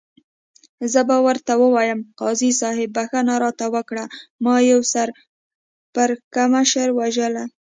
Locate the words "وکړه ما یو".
3.75-4.81